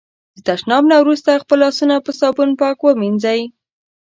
[0.35, 3.41] د تشناب نه وروسته خپل لاسونه په صابون پاک ومېنځی.